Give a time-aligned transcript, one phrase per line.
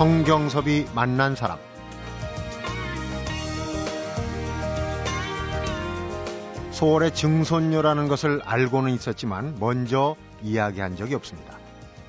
[0.00, 1.58] 성경섭이 만난 사람
[6.70, 11.58] 소월의 증손녀라는 것을 알고는 있었지만 먼저 이야기한 적이 없습니다.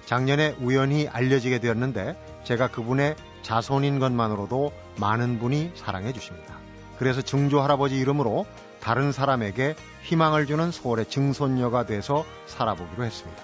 [0.05, 2.15] 작년에 우연히 알려지게 되었는데
[2.45, 6.55] 제가 그분의 자손인 것만으로도 많은 분이 사랑해 주십니다.
[6.97, 8.45] 그래서 증조 할아버지 이름으로
[8.79, 13.43] 다른 사람에게 희망을 주는 소월의 증손녀가 돼서 살아보기로 했습니다.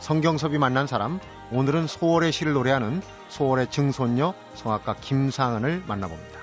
[0.00, 1.18] 성경섭이 만난 사람,
[1.52, 6.40] 오늘은 소월의 시를 노래하는 소월의 증손녀 성악가 김상은을 만나봅니다.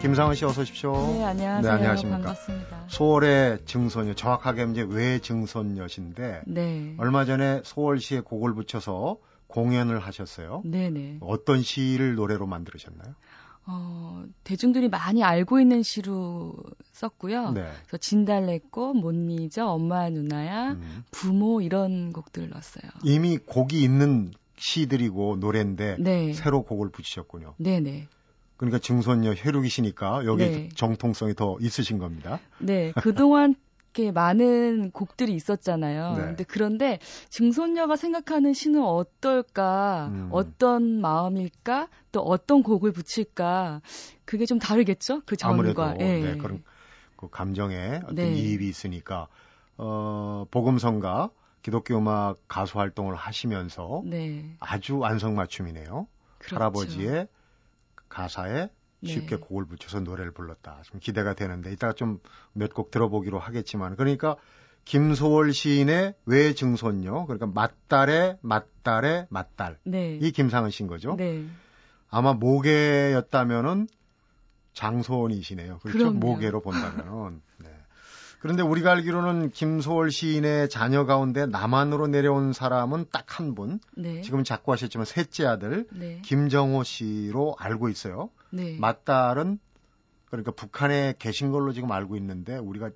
[0.00, 0.92] 김상은 씨 어서 오십시오.
[0.92, 1.60] 네, 안녕하세요.
[1.62, 2.18] 네, 안녕하십니까.
[2.18, 2.84] 반갑습니다.
[2.88, 6.94] 소월의 증손녀, 정확하게 이제 왜 증손녀신데 네.
[6.98, 10.62] 얼마 전에 소월시에 곡을 붙여서 공연을 하셨어요.
[10.64, 11.18] 네네.
[11.20, 13.14] 어떤 시를 노래로 만들으셨나요?
[13.66, 16.54] 어, 대중들이 많이 알고 있는 시로
[16.92, 17.52] 썼고요.
[17.52, 17.62] 네.
[17.86, 21.04] 그래서 진달래꽃, 못 잊어, 엄마 누나야, 음.
[21.10, 22.90] 부모 이런 곡들을 넣었어요.
[23.04, 26.32] 이미 곡이 있는 시들이고 노래인데 네.
[26.32, 27.54] 새로 곡을 붙이셨군요.
[27.58, 28.08] 네네.
[28.56, 30.68] 그러니까 증손녀 혈육이시니까 여기 네.
[30.74, 32.38] 정통성이 더 있으신 겁니다.
[32.58, 32.92] 네.
[33.02, 33.56] 그동안
[33.94, 36.14] 이렇게 많은 곡들이 있었잖아요.
[36.16, 36.22] 네.
[36.22, 36.98] 근데 그런데
[37.28, 40.28] 증손녀가 생각하는 시는 어떨까, 음.
[40.32, 43.82] 어떤 마음일까, 또 어떤 곡을 붙일까,
[44.24, 45.20] 그게 좀 다르겠죠?
[45.26, 46.00] 그 아무래도 전과.
[46.00, 46.20] 예.
[46.20, 46.64] 네, 그런
[47.16, 48.32] 그 감정에 어떤 네.
[48.32, 49.28] 이입이 있으니까
[49.76, 54.56] 어, 복음성가 기독교 음악 가수 활동을 하시면서 네.
[54.58, 56.08] 아주 안성맞춤이네요.
[56.38, 56.56] 그렇죠.
[56.56, 57.28] 할아버지의
[58.08, 58.70] 가사에 네.
[59.04, 60.82] 쉽게 곡을 붙여서 노래를 불렀다.
[60.84, 62.20] 좀 기대가 되는데 이따가 좀
[62.54, 64.36] 몇 곡 들어보기로 하겠지만 그러니까
[64.84, 70.18] 김소월 시인의 외증손녀 그러니까 맞달의 맞달의 맞달 네.
[70.20, 71.14] 이 김상은 씨인 거죠.
[71.16, 71.46] 네.
[72.10, 73.88] 아마 모계였다면은
[74.74, 75.78] 장손이시네요.
[75.80, 75.98] 그렇죠?
[75.98, 76.18] 그럼요.
[76.18, 77.40] 모계로 본다면은.
[77.58, 77.68] 네.
[78.40, 83.80] 그런데 우리가 알기로는 김소월 시인의 자녀 가운데 남한으로 내려온 사람은 딱 한 분.
[83.96, 84.20] 네.
[84.22, 86.20] 지금 작고하셨지만 셋째 아들 네.
[86.22, 88.30] 김정호 씨로 알고 있어요.
[88.52, 88.76] 네.
[88.78, 89.58] 맞딸은
[90.26, 92.90] 그러니까 북한에 계신 걸로 지금 알고 있는데 우리가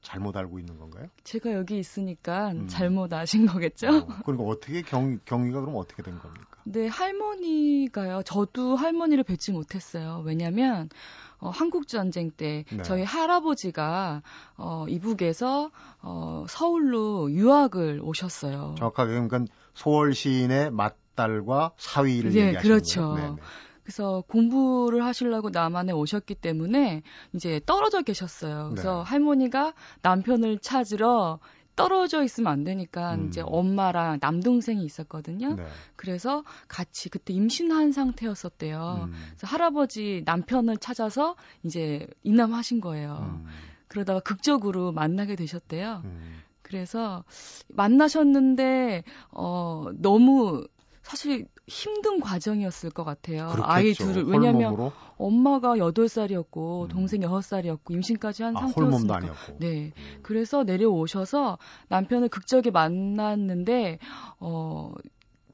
[0.00, 1.08] 잘못 알고 있는 건가요?
[1.24, 2.68] 제가 여기 있으니까 음.
[2.68, 3.88] 잘못 아신 거겠죠?
[3.88, 6.58] 어, 그러니까 어떻게 경, 경위가 그럼 어떻게 된 겁니까?
[6.64, 8.22] 네, 할머니가요.
[8.22, 10.22] 저도 할머니를 뵙지 못했어요.
[10.24, 10.90] 왜냐면
[11.38, 12.82] 어, 한국 전쟁 때 네.
[12.82, 14.22] 저희 할아버지가
[14.56, 15.70] 어, 이북에서
[16.02, 18.76] 어, 서울로 유학을 오셨어요.
[18.78, 19.44] 정확하게 그러니까
[19.74, 23.00] 소월 시인의 맞딸과 사위를 네, 얘기하시는 그렇죠.
[23.08, 23.28] 거예요.
[23.36, 23.42] 네네.
[23.84, 27.02] 그래서 공부를 하시려고 남한에 오셨기 때문에
[27.34, 28.70] 이제 떨어져 계셨어요.
[28.70, 29.10] 그래서 네.
[29.10, 31.38] 할머니가 남편을 찾으러
[31.76, 33.26] 떨어져 있으면 안 되니까 음.
[33.28, 35.56] 이제 엄마랑 남동생이 있었거든요.
[35.56, 35.66] 네.
[35.96, 39.08] 그래서 같이 그때 임신한 상태였었대요.
[39.08, 39.12] 음.
[39.36, 43.18] 그래서 할아버지 남편을 찾아서 이제 입남하신 거예요.
[43.20, 43.46] 음.
[43.88, 46.02] 그러다가 극적으로 만나게 되셨대요.
[46.04, 46.42] 음.
[46.62, 47.24] 그래서
[47.68, 50.66] 만나셨는데 어 너무
[51.04, 53.48] 사실 힘든 과정이었을 것 같아요.
[53.48, 53.64] 그렇겠죠.
[53.70, 54.92] 아이 둘을 왜냐면 홀몸으로?
[55.18, 56.88] 엄마가 8살이었고 음.
[56.88, 59.16] 동생 6살이었고 임신까지 한 아, 상태였으니까.
[59.16, 59.58] 아니었고.
[59.60, 59.92] 네.
[59.96, 60.20] 음.
[60.22, 63.98] 그래서 내려오셔서 남편을 극적에 만났는데
[64.40, 64.92] 어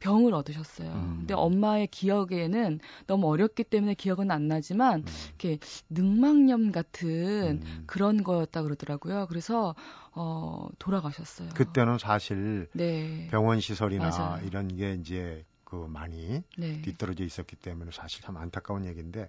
[0.00, 0.91] 병을 얻으셨어요.
[0.91, 1.16] 음.
[1.21, 5.05] 근데 엄마의 기억에는 너무 어렸기 때문에 기억은 안 나지만 음.
[5.28, 5.59] 이렇게
[5.91, 7.84] 늑막염 같은 음.
[7.87, 9.27] 그런 거였다 그러더라고요.
[9.28, 9.75] 그래서
[10.12, 11.50] 어 돌아가셨어요.
[11.55, 13.28] 그때는 사실 네.
[13.31, 14.47] 병원 시설이나 맞아요.
[14.47, 16.82] 이런 게 이제 그 많이 네.
[16.82, 19.28] 뒤떨어져 있었기 때문에 사실 참 안타까운 얘기인데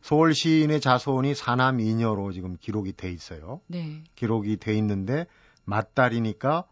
[0.00, 3.60] 서울 시인의 자손이 사남 이녀로 지금 기록이 돼 있어요.
[3.66, 4.02] 네.
[4.14, 5.26] 기록이 돼 있는데
[5.64, 6.64] 맞딸이니까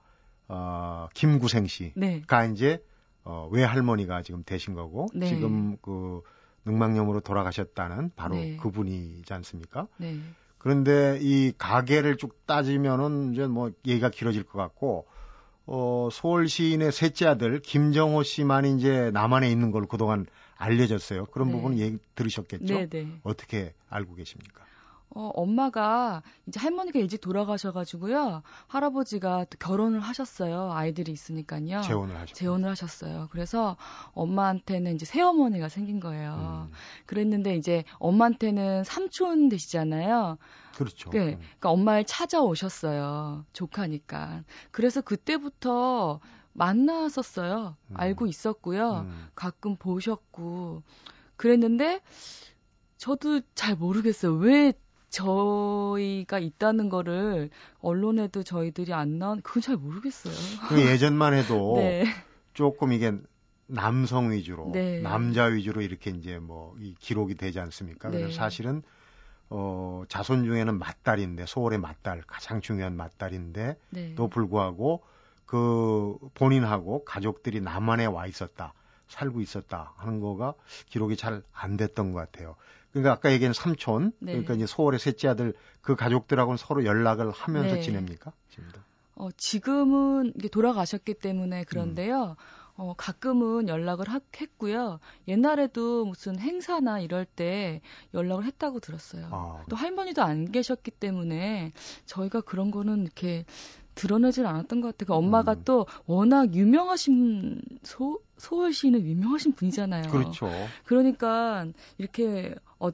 [0.48, 2.22] 어, 김구생 씨가 네.
[2.52, 2.82] 이제
[3.24, 5.26] 어, 외할머니가 지금 되신 거고 네.
[5.26, 6.22] 지금 그
[6.66, 8.56] 늑막염으로 돌아가셨다는 바로 네.
[8.56, 9.86] 그분이지 않습니까?
[9.96, 10.18] 네.
[10.58, 15.06] 그런데 이 가게를 쭉 따지면은 이제 뭐 얘기가 길어질 것 같고
[15.66, 20.26] 어 서울 시인의 셋째 아들 김정호 씨만 이제 남한에 있는 걸로 그동안
[20.56, 21.26] 알려졌어요.
[21.26, 21.54] 그런 네.
[21.54, 22.74] 부분은 얘기 들으셨겠죠?
[22.74, 23.08] 네, 네.
[23.22, 24.64] 어떻게 알고 계십니까?
[25.14, 28.42] 어, 엄마가 이제 할머니가 일찍 돌아가셔가지고요.
[28.66, 30.72] 할아버지가 또 결혼을 하셨어요.
[30.72, 31.82] 아이들이 있으니까요.
[31.82, 32.34] 재혼을 하셨죠.
[32.34, 33.28] 재혼을 하셨어요.
[33.30, 33.76] 그래서
[34.12, 36.66] 엄마한테는 이제 새어머니가 생긴 거예요.
[36.68, 36.72] 음,
[37.06, 40.36] 그랬는데 이제 엄마한테는 삼촌 되시잖아요.
[40.74, 41.10] 그렇죠.
[41.10, 41.18] 네.
[41.18, 41.38] 음.
[41.38, 43.44] 그러니까 엄마를 찾아오셨어요.
[43.52, 44.42] 조카니까.
[44.72, 46.18] 그래서 그때부터
[46.54, 47.76] 만났었어요.
[47.90, 47.94] 음.
[47.96, 49.06] 알고 있었고요.
[49.06, 49.28] 음.
[49.36, 50.82] 가끔 보셨고
[51.36, 52.00] 그랬는데
[52.96, 54.34] 저도 잘 모르겠어요.
[54.34, 54.72] 왜
[55.14, 57.50] 저희가 있다는 거를
[57.80, 60.34] 언론에도 저희들이 안 나온 그건 잘 모르겠어요.
[60.68, 62.04] 그 예전만 해도 네.
[62.52, 63.12] 조금 이게
[63.66, 65.00] 남성 위주로 네.
[65.00, 68.10] 남자 위주로 이렇게 이제 뭐 이 기록이 되지 않습니까?
[68.10, 68.18] 네.
[68.18, 68.82] 그래서 사실은
[69.50, 74.14] 어, 자손 중에는 맏딸인데 소월의 맏딸 가장 중요한 맏딸인데 네.
[74.16, 75.02] 또 불구하고
[75.46, 78.72] 그 본인하고 가족들이 남한에 와 있었다.
[79.06, 80.54] 살고 있었다 하는 거가
[80.86, 82.56] 기록이 잘 안 됐던 것 같아요.
[82.94, 84.32] 그러니까 아까 얘기한 삼촌, 네.
[84.32, 87.80] 그러니까 이제 소월의 셋째 아들 그 가족들하고는 서로 연락을 하면서 네.
[87.80, 88.32] 지냅니까?
[88.50, 88.80] 지금도.
[89.16, 92.36] 어, 지금은 이게 돌아가셨기 때문에 그런데요.
[92.76, 95.00] 어, 가끔은 연락을 하, 했고요.
[95.26, 97.80] 옛날에도 무슨 행사나 이럴 때
[98.14, 99.28] 연락을 했다고 들었어요.
[99.30, 101.72] 아, 또 할머니도 안 계셨기 때문에
[102.06, 103.44] 저희가 그런 거는 이렇게
[103.94, 105.06] 드러내질 않았던 것 같아요.
[105.06, 105.62] 그 엄마가 음.
[105.64, 110.10] 또 워낙 유명하신 소 소월 시인은 유명하신 분이잖아요.
[110.10, 110.50] 그렇죠.
[110.84, 111.66] 그러니까
[111.98, 112.90] 이렇게 어,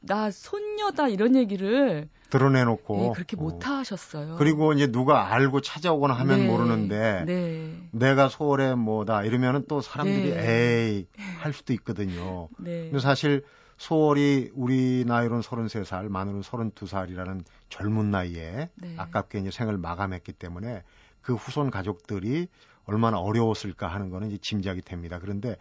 [0.00, 3.40] 나 손녀다 이런 얘기를 드러내놓고 예, 그렇게 어.
[3.40, 4.36] 못 하셨어요.
[4.38, 7.74] 그리고 이제 누가 알고 찾아오거나 하면 네, 모르는데 네.
[7.92, 10.88] 내가 소월의 뭐다 이러면은 또 사람들이 네.
[10.88, 11.06] 에이
[11.38, 12.48] 할 수도 있거든요.
[12.58, 12.84] 네.
[12.84, 13.44] 근데 사실
[13.78, 18.94] 소월이 우리 나이로는 33살, 만으로는 32살이라는 젊은 나이에 네.
[18.96, 20.82] 아깝게 이제 생을 마감했기 때문에
[21.22, 22.48] 그 후손 가족들이
[22.84, 25.18] 얼마나 어려웠을까 하는 거는 이제 짐작이 됩니다.
[25.20, 25.56] 그런데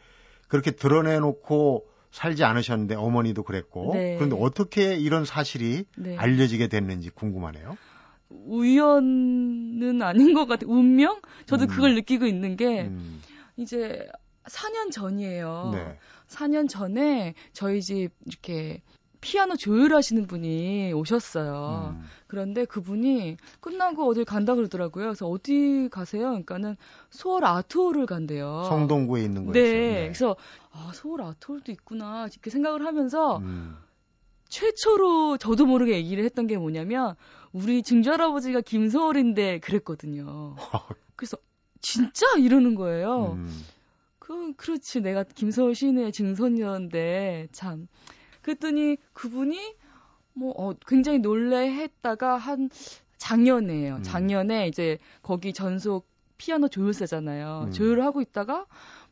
[0.48, 4.16] 그렇게 드러내놓고 살지 않으셨는데 어머니도 그랬고 네.
[4.16, 6.18] 그런데 어떻게 이런 사실이 네.
[6.18, 7.78] 알려지게 됐는지 궁금하네요.
[8.30, 10.72] 우연은 아닌 것 같아요.
[10.72, 11.22] 운명?
[11.46, 11.68] 저도 음.
[11.68, 13.22] 그걸 느끼고 있는 게 음,
[13.58, 14.08] 이제
[14.48, 15.72] 4년 전이에요.
[15.74, 16.00] 네.
[16.28, 18.82] 4년 전에 저희 집 이렇게
[19.20, 21.96] 피아노 조율하시는 분이 오셨어요.
[21.98, 25.06] 음, 그런데 그분이 끝나고 어딜 간다 그러더라고요.
[25.06, 26.28] 그래서 어디 가세요?
[26.30, 26.78] 그러니까는
[27.10, 28.66] 소월 아트홀을 간대요.
[28.70, 29.64] 성동구에 있는 거였어요.
[29.64, 30.04] 네.
[30.04, 30.36] 그래서
[30.72, 32.28] 아, 서울 아트홀도 있구나.
[32.32, 33.78] 이렇게 생각을 하면서 음,
[34.50, 37.16] 최초로 저도 모르게 얘기를 했던 게 뭐냐면
[37.52, 40.56] 우리 증조할아버지가 김서월인데 그랬거든요.
[41.16, 41.38] 그래서
[41.82, 43.34] 진짜 이러는 거예요.
[43.34, 43.66] 음,
[44.28, 47.88] 그 그렇지 내가 김서월 시인의 증손녀인데 참
[48.42, 49.58] 그랬더니 그분이
[50.34, 52.70] 뭐 어, 굉장히 놀래했다가 한
[53.16, 53.96] 작년에요.
[53.96, 54.04] 음.
[54.04, 57.68] 작년에 이제 거기 전속 피아노 조율사잖아요.
[57.68, 57.72] 음.
[57.72, 58.66] 조율을 하고 있다가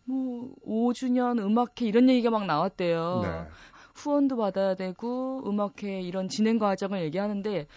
[0.03, 3.21] 뭐 5주년 음악회 이런 얘기가 막 나왔대요.
[3.23, 3.47] 네.
[3.93, 7.67] 후원도 받아야 되고 음악회 이런 진행 과정을 얘기하는데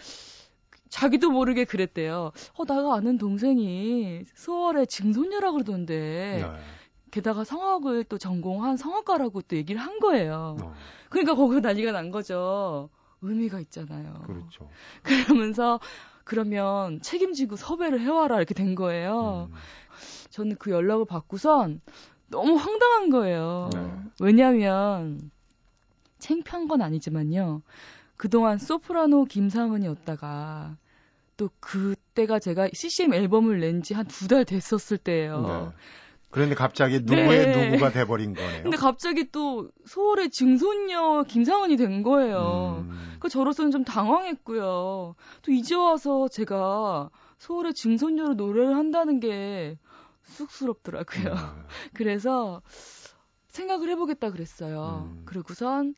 [0.89, 2.33] 자기도 모르게 그랬대요.
[2.55, 6.78] 어 나가 아는 동생이 수월의 증손녀라 그러던데 네.
[7.11, 10.57] 게다가 성악을 또 전공한 성악가라고 또 얘기를 한 거예요.
[10.63, 10.75] 어,
[11.09, 12.89] 그러니까 거기서 난리가 난 거죠.
[13.23, 14.23] 의미가 있잖아요.
[14.27, 14.69] 그렇죠.
[15.03, 15.81] 그러면서
[16.25, 19.49] 그러면 책임지고 섭외를 해와라 이렇게 된 거예요.
[19.51, 19.57] 음,
[20.31, 21.81] 저는 그 연락을 받고선
[22.29, 23.71] 너무 황당한 거예요.
[23.73, 23.91] 네.
[24.21, 25.31] 왜냐하면
[26.19, 27.63] 창피한 건 아니지만요.
[28.17, 30.77] 그동안 소프라노 김상은이었다가
[31.37, 35.41] 또 그때가 제가 CCM 앨범을 낸 지 한 두 달 됐었을 때예요.
[35.41, 35.77] 네.
[36.31, 37.71] 그런데 갑자기 누구의 네.
[37.71, 38.63] 누구가 돼버린 거네요.
[38.63, 42.85] 근데 갑자기 또 소월의 증손녀 김상은이 된 거예요.
[42.87, 45.15] 음, 그 저로서는 좀 당황했고요.
[45.43, 49.79] 또 이제 와서 제가 소월의 증손녀로 노래를 한다는 게
[50.25, 51.35] 쑥스럽더라고요.
[51.35, 51.41] 네.
[51.95, 52.63] 그래서
[53.49, 55.11] 생각을 해보겠다 그랬어요.
[55.11, 55.23] 음.
[55.25, 55.95] 그리고선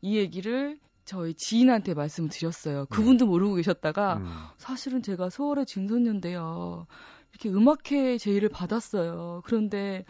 [0.00, 2.86] 이 얘기를 저희 지인한테 말씀을 드렸어요.
[2.86, 4.28] 그분도 모르고 계셨다가 음,
[4.58, 6.86] 사실은 제가 서울의 증손녀인데요.
[7.38, 9.42] 이렇게 음악회 제의를 받았어요.
[9.44, 10.04] 그런데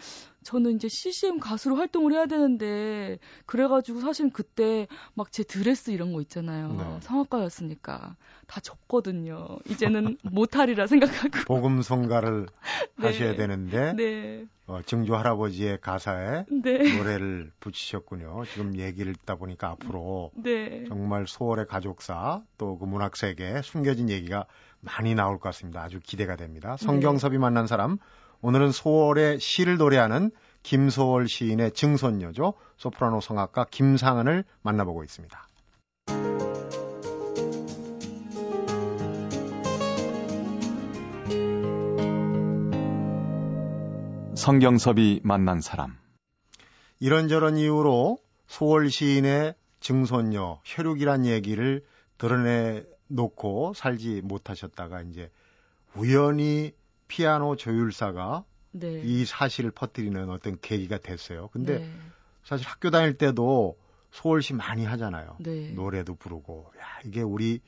[0.45, 6.21] 저는 이제 CCM 가수로 활동을 해야 되는데 그래가지고 사실 그때 막 제 드레스 이런 거
[6.23, 6.69] 있잖아요.
[6.73, 7.00] 네.
[7.00, 8.15] 성악가였으니까
[8.47, 9.59] 다 졌거든요.
[9.69, 11.31] 이제는 못하리라 생각하고.
[11.47, 12.47] 복음 성가를
[13.00, 13.07] 네.
[13.09, 18.45] 하셔야 되는데 네, 어, 증조 할아버지의 가사에 네, 노래를 붙이셨군요.
[18.53, 20.85] 지금 얘기를 듣다 보니까 앞으로 네.
[20.87, 24.47] 정말 소월의 가족사 또 그 문학 세계에 숨겨진 얘기가
[24.87, 25.83] 많이 나올 것 같습니다.
[25.83, 26.76] 아주 기대가 됩니다.
[26.78, 27.99] 성경섭이 만난 사람
[28.40, 30.31] 오늘은 소월의 시를 노래하는
[30.62, 32.55] 김소월 시인의 증손녀죠.
[32.76, 35.47] 소프라노 성악가 김상은을 만나보고 있습니다.
[44.37, 45.97] 성경섭이 만난 사람.
[47.00, 51.85] 이런저런 이유로 소월 시인의 증손녀 혈육이란 얘기를
[52.19, 55.31] 드러내 놓고 살지 못하셨다가 이제
[55.95, 56.73] 우연히
[57.09, 59.01] 피아노 조율사가 네.
[59.05, 61.49] 이 사실을 퍼뜨리는 어떤 계기가 됐어요.
[61.49, 61.93] 근데 네.
[62.45, 63.79] 사실 학교 다닐 때도
[64.11, 65.37] 소월시 많이 하잖아요.
[65.41, 65.71] 네.
[65.73, 67.61] 노래도 부르고 야 이게 우리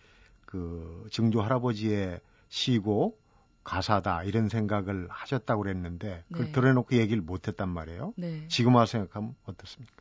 [0.44, 3.18] 그 증조 할아버지의 시고
[3.64, 6.52] 가사다 이런 생각을 하셨다고 그랬는데 그걸 네.
[6.52, 8.14] 드러내놓고 얘기를 못했단 말이에요.
[8.16, 8.46] 네.
[8.48, 9.97] 지금 와서 생각하면 어떻습니까?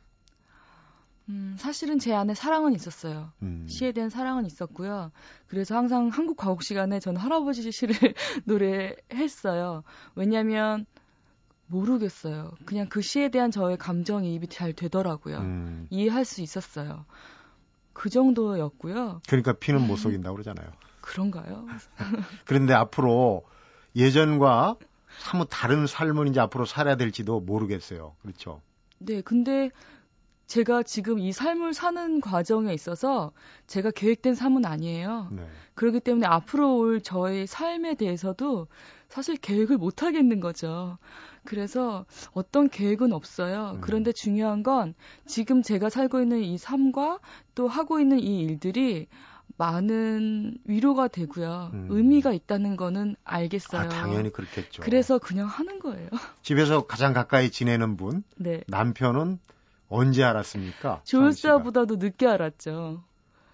[1.28, 3.32] 음, 사실은 제 안에 사랑은 있었어요.
[3.42, 3.66] 음.
[3.68, 5.12] 시에 대한 사랑은 있었고요.
[5.46, 7.94] 그래서 항상 한국 가곡 시간에 저는 할아버지 시를
[8.44, 9.82] 노래했어요.
[10.14, 10.86] 왜냐면
[11.66, 12.52] 모르겠어요.
[12.64, 15.38] 그냥 그 시에 대한 저의 감정이입이 잘 되더라고요.
[15.38, 15.86] 음.
[15.90, 17.04] 이해할 수 있었어요.
[17.92, 19.20] 그 정도였고요.
[19.26, 20.70] 그러니까 피는 못 속인다고 그러잖아요.
[21.00, 21.66] 그런가요?
[22.46, 23.44] 그런데 앞으로
[23.96, 24.76] 예전과
[25.18, 28.14] 사뭇 다른 삶을 이제 앞으로 살아야 될지도 모르겠어요.
[28.22, 28.62] 그렇죠.
[28.98, 29.70] 네, 근데
[30.48, 33.32] 제가 지금 이 삶을 사는 과정에 있어서
[33.66, 35.28] 제가 계획된 삶은 아니에요.
[35.30, 35.46] 네.
[35.74, 38.66] 그렇기 때문에 앞으로 올 저의 삶에 대해서도
[39.08, 40.96] 사실 계획을 못 하겠는 거죠.
[41.44, 43.72] 그래서 어떤 계획은 없어요.
[43.76, 43.80] 음.
[43.82, 44.94] 그런데 중요한 건
[45.26, 47.20] 지금 제가 살고 있는 이 삶과
[47.54, 49.06] 또 하고 있는 이 일들이
[49.58, 51.70] 많은 위로가 되고요.
[51.74, 51.88] 음.
[51.90, 53.82] 의미가 있다는 거는 알겠어요.
[53.82, 54.82] 아, 당연히 그렇겠죠.
[54.82, 56.08] 그래서 그냥 하는 거예요.
[56.42, 58.62] 집에서 가장 가까이 지내는 분, 네.
[58.66, 59.38] 남편은
[59.88, 61.02] 언제 알았습니까?
[61.04, 61.58] 조율 서은 씨가?
[61.58, 63.02] 씨보다도 늦게 알았죠.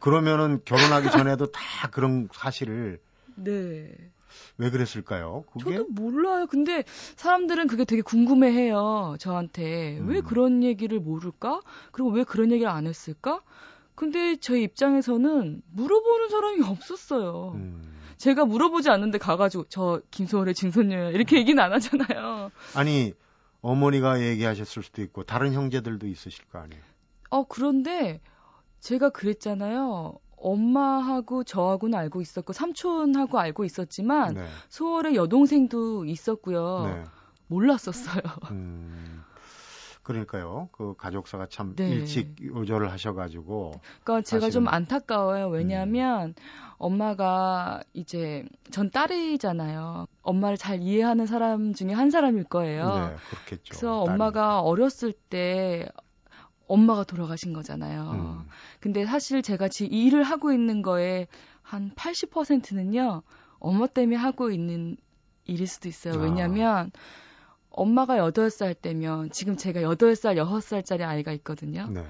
[0.00, 3.00] 그러면은 결혼하기 전에도 다 그런 사실을
[3.36, 3.90] 네.
[4.58, 5.44] 왜 그랬을까요?
[5.52, 6.46] 그게 저도 몰라요.
[6.46, 6.84] 근데
[7.16, 9.16] 사람들은 그게 되게 궁금해해요.
[9.18, 10.22] 저한테 왜 음.
[10.22, 11.60] 그런 얘기를 모를까?
[11.92, 13.40] 그리고 왜 그런 얘기를 안 했을까?
[13.94, 17.52] 근데 저희 입장에서는 물어보는 사람이 없었어요.
[17.54, 17.94] 음.
[18.16, 22.50] 제가 물어보지 않는데 가가지고 저 김소월의 증손녀 이렇게 얘기는 안 하잖아요.
[22.74, 23.14] 아니
[23.64, 26.82] 어머니가 얘기하셨을 수도 있고 다른 형제들도 있으실 거 아니에요.
[27.30, 28.20] 어 그런데
[28.80, 30.18] 제가 그랬잖아요.
[30.36, 34.46] 엄마하고 저하고는 알고 있었고 삼촌하고 알고 있었지만 네.
[34.68, 36.84] 소월의 여동생도 있었고요.
[36.84, 37.04] 네.
[37.46, 38.20] 몰랐었어요.
[38.50, 39.22] 음.
[40.02, 40.68] 그러니까요.
[40.72, 41.88] 그 가족사가 참 네.
[41.88, 45.48] 일찍 요절을 하셔가지고 그러니까 제가 좀 사실은- 안타까워요.
[45.48, 46.34] 왜냐하면
[46.78, 50.06] 엄마가 이제 전 딸이잖아요.
[50.22, 52.86] 엄마를 잘 이해하는 사람 중에 한 사람일 거예요.
[52.86, 53.62] 네, 그렇겠죠.
[53.68, 54.00] 그래서.
[54.02, 55.88] 엄마가 어렸을 때
[56.66, 58.10] 엄마가 돌아가신 거잖아요.
[58.12, 58.48] 음.
[58.80, 61.26] 근데 사실 제가 지금 이 일을 하고 있는 거에
[61.62, 63.22] 한 80%는요,
[63.58, 64.96] 엄마 때문에 하고 있는
[65.44, 66.14] 일일 수도 있어요.
[66.14, 66.18] 아.
[66.18, 66.90] 왜냐면,
[67.70, 71.88] 엄마가 8살 때면, 지금 제가 8살, 6살짜리 아이가 있거든요.
[71.90, 72.04] 네.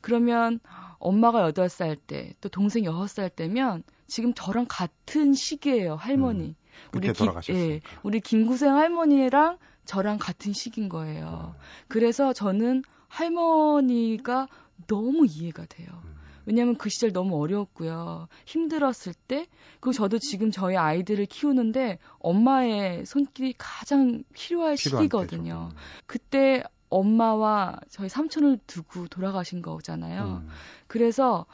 [0.00, 0.60] 그러면,
[0.98, 6.48] 엄마가 8살 때, 또 동생 6살 때면, 지금 저랑 같은 시기예요, 할머니.
[6.48, 6.54] 음,
[6.90, 7.74] 그때 돌아가셨으니까.
[7.74, 11.54] 예, 우리 김구생 할머니랑 저랑 같은 시기인 거예요.
[11.86, 14.48] 그래서 저는 할머니가
[14.86, 15.88] 너무 이해가 돼요.
[16.04, 16.14] 음.
[16.46, 18.28] 왜냐하면 그 시절 너무 어려웠고요.
[18.46, 19.46] 힘들었을 때,
[19.80, 25.68] 그리고 저도 지금 저희 아이들을 키우는데 엄마의 손길이 가장 필요할 시기거든요.
[25.70, 25.80] 때죠.
[26.06, 30.42] 그때 엄마와 저희 삼촌을 두고 돌아가신 거잖아요.
[30.42, 30.48] 음.
[30.86, 31.44] 그래서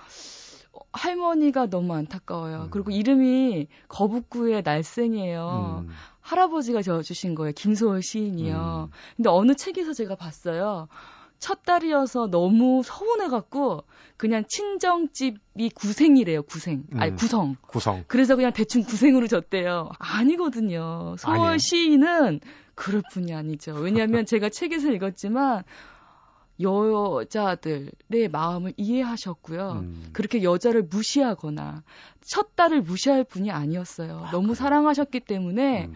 [0.92, 2.64] 할머니가 너무 안타까워요.
[2.64, 2.70] 음.
[2.70, 5.84] 그리고 이름이 거북구의 날생이에요.
[5.86, 5.90] 음.
[6.20, 7.52] 할아버지가 지어주신 거예요.
[7.52, 8.88] 김소월 시인이요.
[8.90, 8.96] 음.
[9.16, 10.88] 근데 어느 책에서 제가 봤어요.
[11.38, 13.84] 첫 딸이어서 너무 서운해갖고
[14.16, 16.42] 그냥 친정집이 구생이래요.
[16.44, 16.84] 구생.
[16.96, 17.16] 아니 음.
[17.16, 17.56] 구성.
[17.66, 18.04] 구성.
[18.06, 19.90] 그래서 그냥 대충 구생으로 졌대요.
[19.98, 21.16] 아니거든요.
[21.18, 21.58] 소월 아니에요?
[21.58, 22.40] 시인은
[22.74, 23.74] 그럴 뿐이 아니죠.
[23.74, 25.64] 왜냐하면 제가 책에서 읽었지만
[26.60, 29.72] 여자들의 마음을 이해하셨고요.
[29.72, 30.10] 음.
[30.12, 31.82] 그렇게 여자를 무시하거나
[32.20, 34.28] 첫 딸을 무시할 분이 아니었어요.
[34.30, 35.94] 너무 사랑하셨기 때문에 음.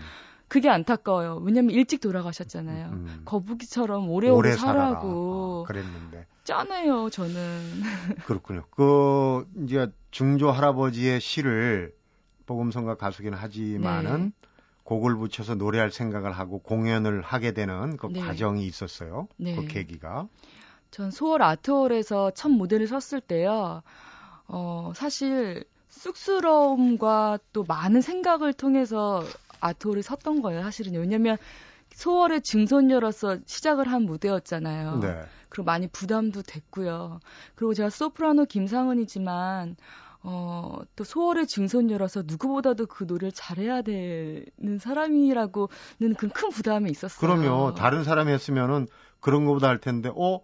[0.49, 1.37] 그게 안타까워요.
[1.45, 2.89] 왜냐면 일찍 돌아가셨잖아요.
[2.89, 3.23] 음.
[3.25, 4.87] 거북이처럼 오래오래 오래 살아라.
[4.87, 7.11] 살라고 아, 그랬는데 짠해요.
[7.11, 7.61] 저는
[8.27, 8.65] 그렇군요.
[8.71, 11.95] 그 이제 중조 할아버지의 시를
[12.47, 14.48] 복음성가 가수긴 하지만은 네.
[14.89, 18.21] 곡을 붙여서 노래할 생각을 하고 공연을 하게 되는 그 네.
[18.21, 19.29] 과정이 있었어요.
[19.37, 19.55] 네.
[19.55, 20.29] 그 계기가.
[20.91, 23.83] 전 소월 아트홀에서 첫 무대를 섰을 때요.
[24.47, 29.23] 어, 사실 쑥스러움과 또 많은 생각을 통해서
[29.61, 30.63] 아트홀을 섰던 거예요.
[30.63, 31.37] 사실은 왜냐면
[31.93, 35.01] 소월의 증손녀로서 시작을 한 무대였잖아요.
[35.01, 35.21] 네.
[35.51, 37.21] 그리고 많이 부담도 됐고요.
[37.57, 39.77] 그리고 제가 소프라노 김상은이지만
[40.31, 47.19] 어, 또 소월의 증손녀라서 누구보다도 그 노래를 잘해야 되는 사람이라고는 그 큰 부담이 있었어요.
[47.19, 48.89] 그러면 다른 사람이 했으면은
[49.21, 50.41] 그런 거보다 할 텐데 어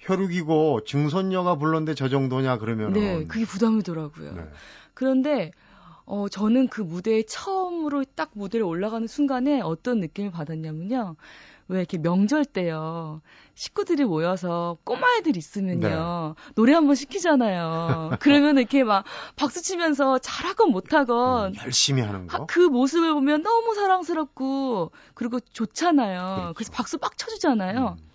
[0.00, 4.34] 혈육이고 증손녀가 불렀는데 저 정도냐 그러면은 네, 그게 부담이더라고요.
[4.34, 4.42] 네.
[4.92, 5.52] 그런데
[6.04, 11.16] 어, 저는 그 무대에 처음으로 딱 무대를 올라가는 순간에 어떤 느낌을 받았냐면요.
[11.68, 13.20] 왜 이렇게 명절 때요.
[13.54, 16.34] 식구들이 모여서 꼬마애들 있으면요.
[16.54, 18.12] 노래 한번 시키잖아요.
[18.20, 19.04] 그러면 이렇게 막
[19.36, 22.46] 박수 치면서 잘하건 못하건 음, 열심히 하는 하- 거.
[22.46, 26.34] 그 모습을 보면 너무 사랑스럽고 그리고 좋잖아요.
[26.36, 26.52] 그렇죠.
[26.54, 27.96] 그래서 박수 막 쳐주잖아요.
[27.98, 28.07] 음.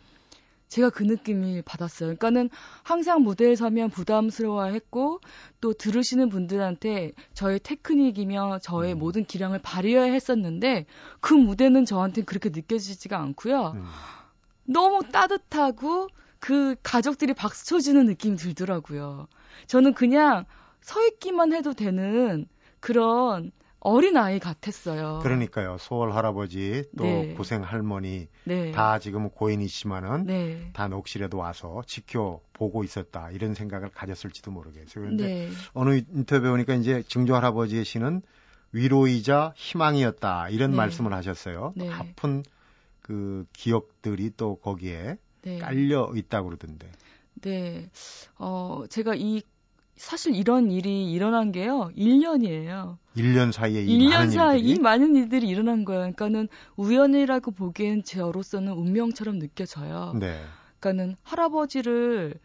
[0.74, 2.16] 제가 그 느낌이 받았어요.
[2.16, 2.50] 그러니까는
[2.82, 5.20] 항상 무대에 서면 부담스러워했고
[5.62, 8.98] 또 들으시는 분들한테 저의 테크닉이며 저의 음.
[8.98, 10.88] 모든 기량을 발휘해야 했었는데
[11.20, 13.74] 그 무대는 저한테 그렇게 느껴지지가 않고요.
[13.76, 13.86] 음.
[14.64, 16.08] 너무 따뜻하고
[16.40, 19.28] 그 가족들이 박수 쳐주는 느낌이 들더라고요.
[19.68, 20.46] 저는 그냥
[20.82, 22.48] 서 있기만 해도 되는
[22.80, 23.52] 그런
[23.84, 25.20] 어린 아이 같았어요.
[25.24, 25.78] 그러니까요.
[25.78, 27.34] 소월 할아버지 또 네.
[27.34, 28.72] 고생 할머니 네.
[28.72, 30.70] 다 지금 고인이시지만은 네.
[30.72, 35.04] 다 녹실에도 와서 지켜보고 있었다 이런 생각을 가졌을지도 모르겠어요.
[35.04, 35.50] 그런데 네.
[35.74, 38.22] 어느 인터뷰 보니까 이제 증조 할아버지의 시는
[38.72, 40.78] 위로이자 희망이었다 이런 네.
[40.78, 41.74] 말씀을 하셨어요.
[41.76, 41.90] 네.
[41.92, 42.44] 아픈
[43.02, 45.60] 그 기억들이 또 거기에 네.
[45.60, 46.90] 깔려 있다고 그러던데.
[47.42, 47.90] 네.
[48.38, 49.44] 어, 제가 이
[49.96, 51.92] 사실 이런 일이 일어난 게요.
[51.96, 52.98] 1년이에요.
[53.16, 56.02] 1년 사이에 이 1년 많은 사이 일들이 이 많은 일들이 일어난 거예요.
[56.02, 60.14] 그러니까는 우연이라고 보기엔 저로서는 운명처럼 느껴져요.
[60.20, 60.42] 네.
[60.80, 62.36] 그러니까는 할아버지를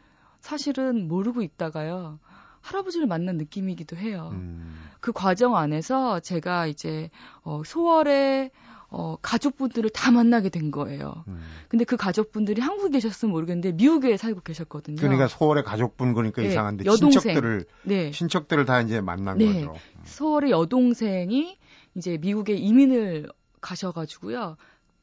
[0.40, 2.18] 사실은 모르고 있다가요.
[2.60, 4.30] 할아버지를 만난 느낌이기도 해요.
[4.32, 7.10] 음, 그 과정 안에서 제가 이제
[7.42, 8.50] 어 소월의
[8.90, 11.24] 어 가족분들을 다 만나게 된 거예요.
[11.28, 11.40] 음.
[11.68, 14.96] 근데 그 가족분들이 한국에 계셨으면 모르겠는데 미국에 살고 계셨거든요.
[14.96, 17.20] 그러니까 소월의 가족분 그러니까 네, 이상한데 여동생.
[17.20, 18.10] 친척들을 네.
[18.10, 19.66] 친척들을 다 이제 만난 네.
[19.66, 19.74] 거죠.
[20.04, 21.58] 소월의 여동생이
[21.96, 23.30] 이제 미국에 이민을
[23.60, 24.56] 가셔가지고요.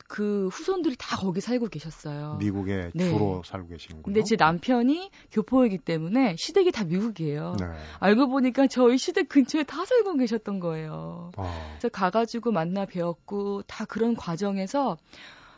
[0.07, 2.37] 그 후손들이 다 거기 살고 계셨어요.
[2.39, 3.09] 미국에 네.
[3.09, 4.03] 주로 살고 계시는군요.
[4.03, 7.55] 근데 제 남편이 교포이기 때문에 시댁이 다 미국이에요.
[7.59, 7.65] 네.
[7.99, 11.31] 알고 보니까 저희 시댁 근처에 다 살고 계셨던 거예요.
[11.35, 14.97] 어, 그래서 가가지고 만나 뵈었고 다 그런 과정에서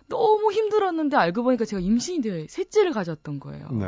[0.08, 2.46] 너무 힘들었는데 알고 보니까 제가 임신이 돼요.
[2.48, 3.70] 셋째를 가졌던 거예요.
[3.72, 3.88] 네.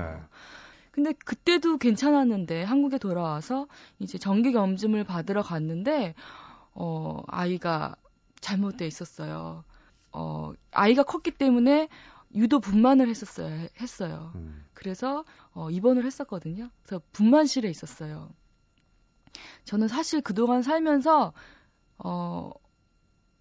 [0.92, 3.68] 근데 그때도 괜찮았는데 한국에 돌아와서
[4.00, 6.16] 이제 정기 검진을 받으러 갔는데
[6.74, 7.96] 어 아이가
[8.42, 9.63] 잘못돼 있었어요.
[10.12, 11.88] 어 아이가 컸기 때문에
[12.36, 13.68] 유도 분만을 했었어요.
[13.80, 14.32] 했어요.
[14.36, 16.70] 음, 그래서 어 입원을 했었거든요.
[16.84, 18.30] 그래서 분만실에 있었어요.
[19.66, 21.34] 저는 사실 그동안 살면서
[21.98, 22.51] 어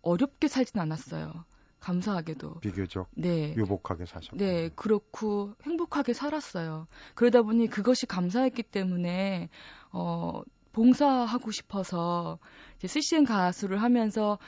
[0.03, 1.45] 어렵게 살진 않았어요.
[1.81, 2.61] 감사하게도.
[2.61, 3.55] 비교적 네.
[3.57, 4.37] 유복하게 사셨고.
[4.37, 6.89] 네, 그렇고 행복하게 살았어요.
[7.15, 9.49] 그러다 보니 그것이 감사했기 때문에
[9.93, 12.39] 어 봉사하고 싶어서
[12.77, 14.39] 이제 CCN 가수를 하면서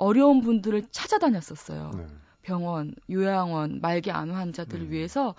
[0.00, 1.92] 어려운 분들을 찾아다녔었어요.
[1.96, 2.06] 네.
[2.42, 4.90] 병원, 요양원, 말기 암 환자들을 음.
[4.90, 5.34] 위해서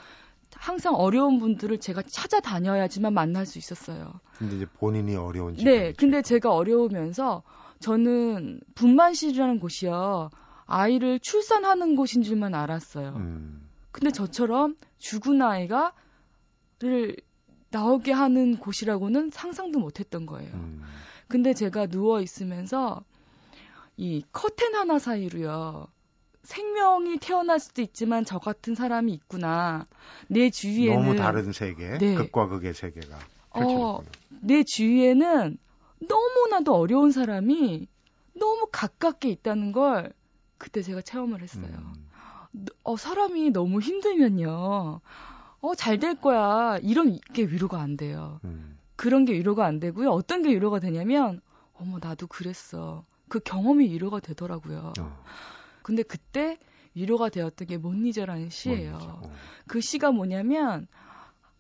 [0.54, 4.14] 항상 어려운 분들을 제가 찾아다녀야지만 만날 수 있었어요.
[4.38, 5.98] 근데 이제 본인이 어려운 네, 지경이죠.
[5.98, 7.44] 근데 제가 어려우면서
[7.80, 10.30] 저는 분만실이라는 곳이요.
[10.66, 13.14] 아이를 출산하는 곳인 줄만 알았어요.
[13.18, 17.16] 음, 근데 저처럼 죽은 아이가를
[17.72, 20.54] 나오게 하는 곳이라고는 상상도 못 했던 거예요.
[20.54, 20.84] 음,
[21.28, 23.04] 근데 제가 누워 있으면서
[23.98, 25.88] 이 커튼 하나 사이로요.
[26.44, 29.88] 생명이 태어날 수도 있지만 저 같은 사람이 있구나.
[30.28, 32.16] 내 주위에는 너무 다른 세계, 네.
[32.16, 33.20] 극과 극의 세계가
[33.52, 34.10] 어, 펼쳐졌군요.
[34.42, 35.58] 내 주위에는
[36.00, 37.88] 너무나도 어려운 사람이
[38.34, 40.14] 너무 가깝게 있다는 걸
[40.58, 41.94] 그때 제가 체험을 했어요.
[42.54, 45.02] 음, 어, 사람이 너무 힘들면요.
[45.62, 46.78] 어, 잘 될 거야.
[46.82, 48.40] 이런 게 위로가 안 돼요.
[48.46, 50.10] 음, 그런 게 위로가 안 되고요.
[50.10, 51.40] 어떤 게 위로가 되냐면,
[51.74, 53.06] 어머, 나도 그랬어.
[53.32, 54.92] 그 경험이 위로가 되더라고요.
[55.00, 55.24] 어,
[55.84, 56.60] 근데 그때
[56.96, 58.92] 위로가 되었던 게못 잊어라는 시예요.
[58.92, 59.34] 뭔지, 어.
[59.68, 60.86] 그 시가 뭐냐면,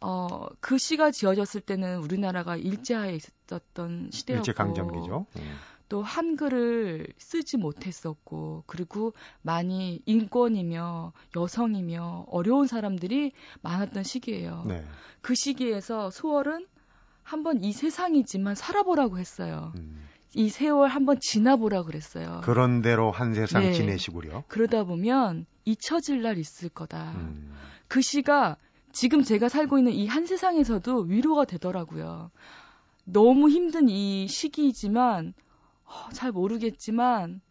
[0.01, 5.27] 어, 그 시가 지어졌을 때는 우리나라가 일제하에 있었던 시대였고, 일제 강점기죠.
[5.37, 13.31] 음, 또 한글을 쓰지 못했었고 그리고 많이 인권이며 여성이며 어려운 사람들이
[13.61, 14.65] 많았던 시기예요.
[14.67, 14.85] 네.
[15.21, 16.67] 그 시기에서 소월은
[17.23, 19.71] 한번 이 세상이지만 살아보라고 했어요.
[19.77, 22.41] 음, 이 세월 한번 지나보라 그랬어요.
[22.43, 23.73] 그런 대로 한 세상 네.
[23.73, 24.43] 지내시구려.
[24.47, 27.11] 그러다 보면 잊혀질 날 있을 거다.
[27.11, 27.53] 음,
[27.87, 28.57] 그 시가
[28.93, 32.31] 지금 제가 살고 있는 이 한 세상에서도 위로가 되더라고요.
[33.03, 35.33] 너무 힘든 이 시기이지만
[35.85, 37.41] 어, 잘 모르겠지만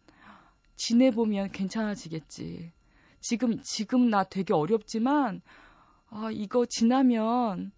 [0.75, 2.71] 지내보면 괜찮아지겠지.
[3.19, 5.41] 지금 지금 나 되게 어렵지만
[6.09, 7.71] 아 이거 지나면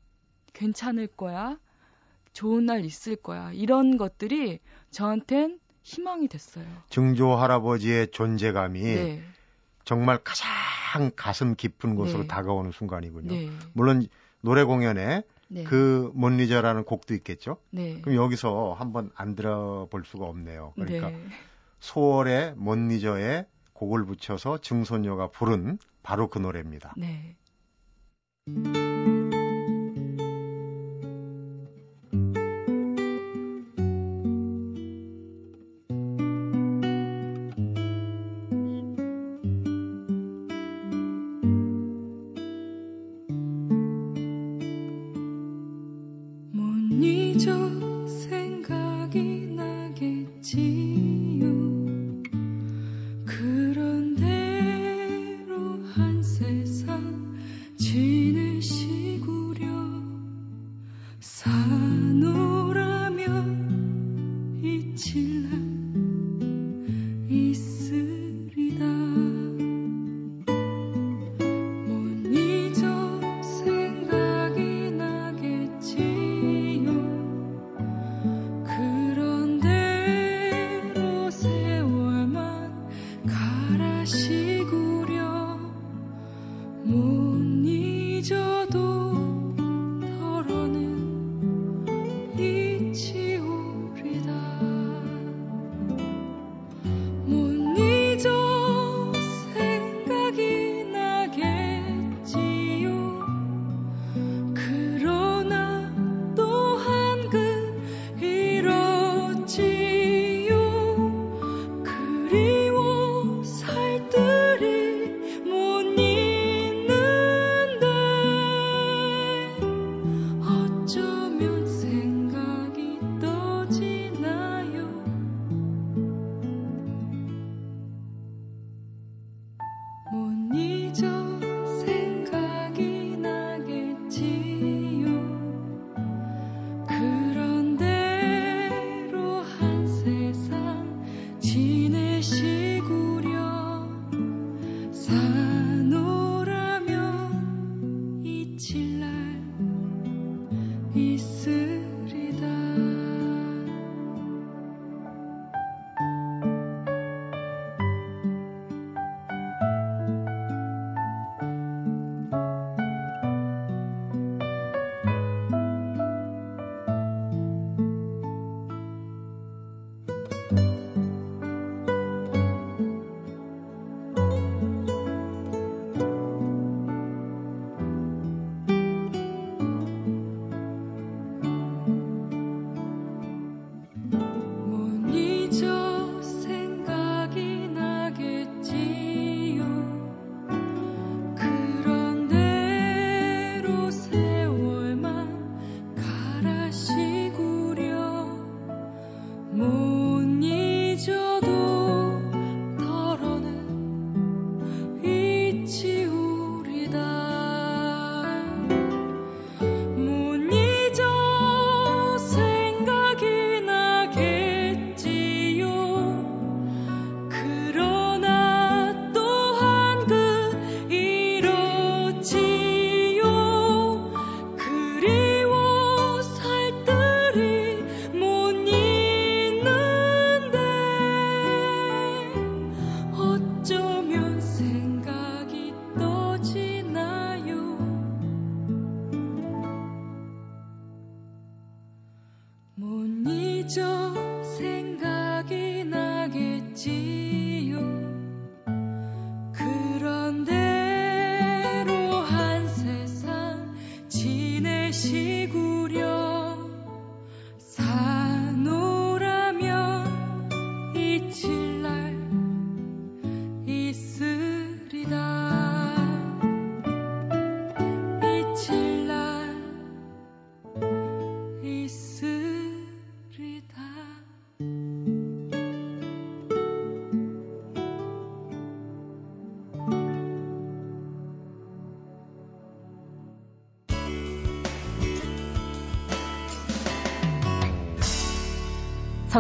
[0.54, 1.58] 괜찮을 거야.
[2.34, 3.52] 좋은 날 있을 거야.
[3.54, 4.60] 이런 것들이
[4.92, 6.66] 저한텐 희망이 됐어요.
[6.90, 9.24] 증조 할아버지의 존재감이 네.
[9.84, 12.28] 정말 가장 가슴 깊은 곳으로 네.
[12.28, 13.32] 다가오는 순간이군요.
[13.32, 13.50] 네.
[13.74, 14.08] 물론
[14.42, 15.64] 노래 공연에 네.
[15.64, 17.58] 그못 잊어라는 곡도 있겠죠.
[17.70, 18.02] 네.
[18.02, 20.74] 그럼 여기서 한번 안 들어볼 수가 없네요.
[20.76, 21.26] 그러니까 네.
[21.80, 26.94] 소월의 못 잊어에 곡을 붙여서 증손녀가 부른 바로 그 노래입니다.
[26.98, 27.36] 네.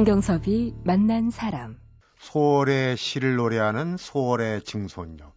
[0.03, 1.79] 성경섭이 만난 사람.
[2.17, 5.31] 소월의 시를 노래하는 소월의 증손녀.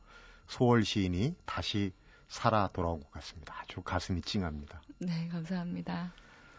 [0.48, 1.92] 소월 시인이 다시
[2.26, 3.55] 살아 돌아온 것 같습니다.
[3.61, 4.83] 아주 가슴이 찡합니다.
[4.98, 6.12] 네, 감사합니다.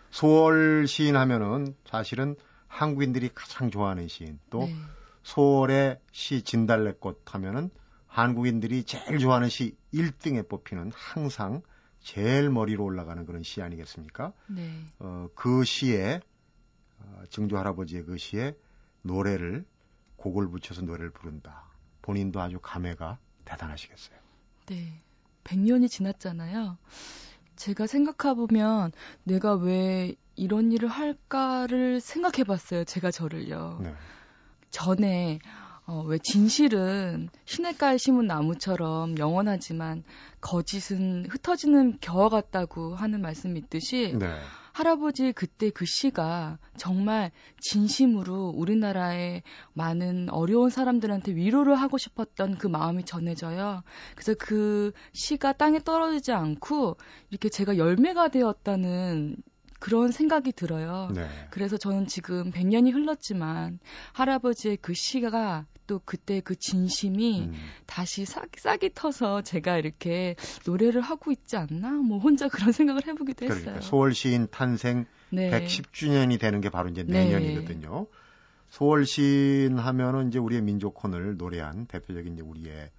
[0.10, 2.38] 소월 시인 하면은 사실은
[2.70, 4.74] 한국인들이 가장 좋아하는 시인 또 네.
[5.24, 7.70] 소월의 시 진달래꽃 하면은
[8.08, 11.62] 한국인들이 제일 좋아하는 시 1등에 뽑히는 항상
[12.00, 14.32] 제일 머리로 올라가는 그런 시 아니겠습니까?
[14.48, 14.72] 네.
[15.00, 16.37] 어, 그 시에 어,
[17.30, 18.56] 증조 할아버지의 그 시에
[19.02, 19.65] 노래를
[20.17, 21.63] 곡을 붙여서 노래를 부른다.
[22.02, 24.17] 본인도 아주 감회가 대단하시겠어요.
[24.67, 25.02] 네.
[25.43, 26.78] 100년이 지났잖아요.
[27.56, 28.91] 제가 생각해보면
[29.24, 32.84] 내가 왜 이런 일을 할까를 생각해봤어요.
[32.84, 33.80] 제가 저를요.
[33.84, 33.93] 네.
[34.70, 35.39] 전에
[35.86, 40.04] 어, 왜 진실은 시냇가에 심은 나무처럼 영원하지만
[40.41, 44.28] 거짓은 흩어지는 겨와 같다고 하는 말씀이 있듯이 네.
[44.78, 49.42] 할아버지의 그때 그 시가 정말 진심으로 우리나라의
[49.74, 53.82] 많은 어려운 사람들한테 위로를 하고 싶었던 그 마음이 전해져요.
[54.13, 56.98] 그래서 그 시가 땅에 떨어지지 않고
[57.32, 59.38] 이렇게 제가 열매가 되었다는
[59.80, 61.10] 그런 생각이 들어요.
[61.13, 61.28] 네.
[61.50, 63.80] 그래서 저는 지금 100년이 흘렀지만
[64.13, 67.54] 할아버지의 그 시가 또 그때 그 진심이 음.
[67.86, 70.36] 다시 싹, 싹이 터서 제가 이렇게
[70.66, 71.92] 노래를 하고 있지 않나?
[71.92, 73.62] 뭐 혼자 그런 생각을 해보기도 했어요.
[73.62, 75.50] 그러니까 소월 시인 탄생 네.
[75.50, 77.24] 110주년이 되는 게 바로 이제 네.
[77.24, 78.08] 내년이거든요.
[78.70, 82.92] 소월 시인 하면은 이제 우리의 민족 혼을 노래한 대표적인 이제 우리의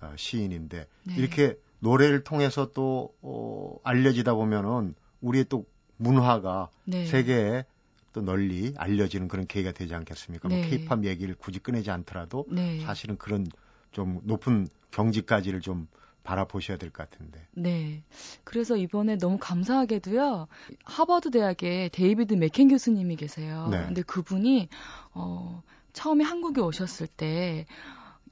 [0.00, 1.14] 어, 시인인데 네.
[1.16, 7.06] 이렇게 노래를 통해서 또 어, 알려지다 보면은 우리의 또 문화가 네.
[7.06, 7.64] 세계에
[8.12, 10.48] 또 널리 알려지는 그런 계기가 되지 않겠습니까?
[10.48, 10.68] 뭐 네.
[10.68, 12.80] 케이팝 얘기를 굳이 꺼내지 않더라도 네.
[12.80, 13.46] 사실은 그런
[13.92, 15.88] 좀 높은 경지까지를 좀
[16.22, 17.46] 바라보셔야 될 것 같은데.
[17.52, 18.02] 네.
[18.44, 20.48] 그래서 이번에 너무 감사하게도요.
[20.84, 23.68] 하버드 대학에 데이비드 맥켄 교수님이 계세요.
[23.70, 23.84] 네.
[23.84, 24.68] 근데 그분이
[25.12, 27.66] 어 처음에 한국에 오셨을 때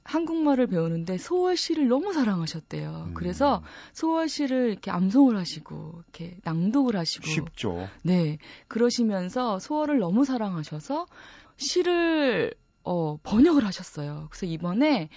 [0.05, 3.07] 한국말을 배우는데 소월 시를 너무 사랑하셨대요.
[3.07, 3.13] 음.
[3.15, 7.89] 그래서 소월 시를 이렇게 암송을 하시고 이렇게 낭독을 하시고 쉽죠.
[8.03, 8.37] 네.
[8.67, 11.07] 그러시면서 소월을 너무 사랑하셔서
[11.57, 14.27] 시를 어 번역을 하셨어요.
[14.29, 15.09] 그래서 이번에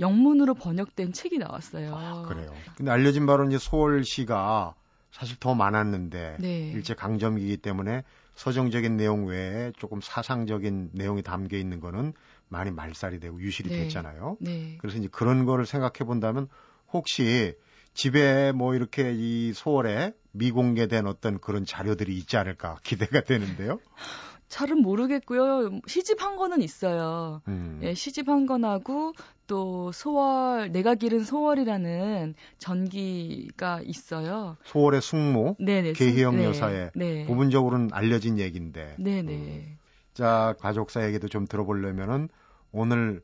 [0.00, 1.94] 영문으로 번역된 책이 나왔어요.
[1.94, 2.50] 아, 그래요.
[2.76, 4.74] 근데 알려진 바로 이제 소월 시가
[5.12, 6.70] 사실 더 많았는데 네.
[6.70, 8.04] 일제 강점기이기 때문에
[8.36, 12.14] 서정적인 내용 외에 조금 사상적인 내용이 담겨 있는 거는
[12.50, 13.76] 많이 말살이 되고 유실이 네.
[13.84, 14.36] 됐잖아요.
[14.40, 14.76] 네.
[14.78, 16.48] 그래서 이제 그런 거를 생각해 본다면
[16.92, 17.54] 혹시
[17.94, 23.80] 집에 뭐 이렇게 이 소월에 미공개된 어떤 그런 자료들이 있지 않을까 기대가 되는데요.
[24.48, 25.80] 잘은 모르겠고요.
[25.86, 27.40] 시집한 거는 있어요.
[27.46, 27.80] 음.
[27.84, 29.12] 예, 시집한 건하고
[29.46, 34.56] 또 소월 내가 기른 소월이라는 전기가 있어요.
[34.64, 35.92] 소월의 숙모 네네.
[35.92, 37.26] 계희영 네, 여사의 네.
[37.26, 39.76] 부분적으로는 알려진 얘기인데 네네.
[40.14, 42.28] 자 가족사 얘기도 좀 들어보려면은
[42.72, 43.22] 오늘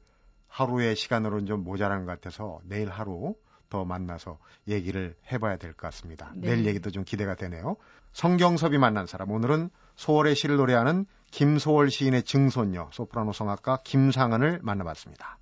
[0.49, 3.35] 하루의 시간으로는 좀 모자란 것 같아서 내일 하루
[3.69, 6.33] 더 만나서 얘기를 해봐야 될 것 같습니다.
[6.37, 6.49] 네.
[6.51, 7.77] 내일 얘기도 좀 기대가 되네요.
[8.13, 15.39] 성경섭이 만난 사람 오늘은 소월의 시를 노래하는 김소월 시인의 증손녀 소프라노 성악가 김상은을 만나봤습니다.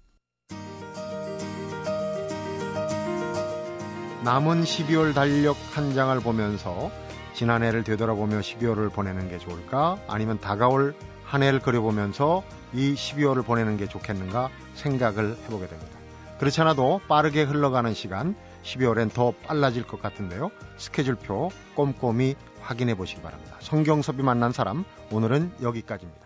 [4.25, 6.91] 남은 12월 달력 한 장을 보면서
[7.35, 9.99] 지난해를 되돌아보며 12월을 보내는 게 좋을까?
[10.09, 15.99] 아니면 다가올 한 해를 그려보면서 이 12월을 보내는 게 좋겠는가 생각을 해보게 됩니다.
[16.39, 20.51] 그렇지 않아도 빠르게 흘러가는 시간 12월엔 더 빨라질 것 같은데요.
[20.77, 23.57] 스케줄표 꼼꼼히 확인해 보시기 바랍니다.
[23.61, 26.24] 성경섭이 만난 사람 오늘은 여기까지입니다.